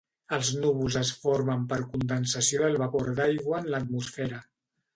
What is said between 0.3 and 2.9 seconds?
Els núvols es formen per condensació del